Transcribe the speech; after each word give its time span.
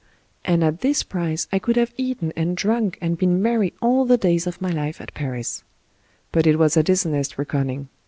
And 0.43 0.63
at 0.63 0.79
this 0.81 1.03
price 1.03 1.47
I 1.51 1.59
could 1.59 1.75
have 1.75 1.93
eaten 1.95 2.33
and 2.35 2.57
drunk 2.57 2.97
and 3.01 3.19
been 3.19 3.39
merry 3.39 3.75
all 3.83 4.03
the 4.03 4.17
days 4.17 4.47
of 4.47 4.59
my 4.59 4.71
life 4.71 4.99
at 4.99 5.13
Paris; 5.13 5.63
but 6.31 6.47
it 6.47 6.57
was 6.57 6.75
a 6.75 6.81
dis 6.81 7.05
honest 7.05 7.37
reckoning. 7.37 7.87